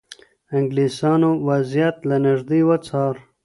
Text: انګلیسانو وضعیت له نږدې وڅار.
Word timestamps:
انګلیسانو 0.57 1.31
وضعیت 1.47 1.97
له 2.09 2.17
نږدې 2.25 2.59
وڅار. 2.67 3.15